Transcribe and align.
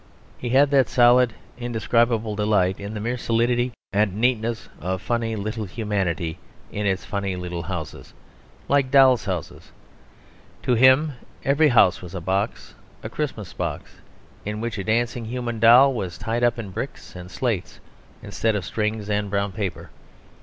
He 0.39 0.49
had 0.49 0.71
that 0.71 0.89
solid, 0.89 1.33
indescribable 1.59 2.35
delight 2.35 2.79
in 2.79 2.95
the 2.95 2.99
mere 2.99 3.19
solidity 3.19 3.71
and 3.93 4.15
neatness 4.15 4.67
of 4.79 4.99
funny 4.99 5.35
little 5.35 5.65
humanity 5.65 6.39
in 6.71 6.87
its 6.87 7.05
funny 7.05 7.35
little 7.35 7.61
houses, 7.61 8.15
like 8.67 8.89
doll's 8.89 9.25
houses. 9.25 9.71
To 10.63 10.73
him 10.73 11.11
every 11.45 11.67
house 11.67 12.01
was 12.01 12.15
a 12.15 12.19
box, 12.19 12.73
a 13.03 13.09
Christmas 13.09 13.53
box, 13.53 13.97
in 14.43 14.59
which 14.59 14.79
a 14.79 14.83
dancing 14.83 15.25
human 15.25 15.59
doll 15.59 15.93
was 15.93 16.17
tied 16.17 16.43
up 16.43 16.57
in 16.57 16.71
bricks 16.71 17.15
and 17.15 17.29
slates 17.29 17.79
instead 18.23 18.55
of 18.55 18.65
string 18.65 19.05
and 19.07 19.29
brown 19.29 19.51
paper. 19.51 19.91